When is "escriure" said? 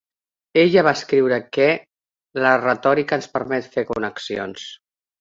0.99-1.37